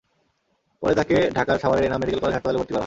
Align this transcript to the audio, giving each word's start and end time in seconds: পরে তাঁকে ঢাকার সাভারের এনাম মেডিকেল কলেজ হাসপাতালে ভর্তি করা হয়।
পরে 0.83 0.93
তাঁকে 0.95 1.17
ঢাকার 1.35 1.57
সাভারের 1.59 1.85
এনাম 1.85 1.99
মেডিকেল 2.01 2.21
কলেজ 2.21 2.33
হাসপাতালে 2.33 2.59
ভর্তি 2.59 2.71
করা 2.71 2.75
হয়। 2.75 2.79